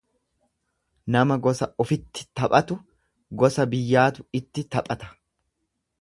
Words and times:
Nama 1.15 1.37
gosa 1.47 1.67
ufitti 1.85 2.25
taphatu 2.41 2.77
gosa 3.43 3.67
biyyaatu 3.75 4.29
itti 4.41 4.69
taphata. 4.77 5.15